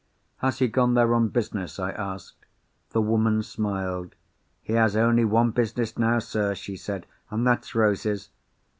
[0.37, 2.47] "Has he gone there on business?" I asked.
[2.89, 4.15] The woman smiled.
[4.63, 8.31] "He has only one business now, sir," she said; "and that's roses.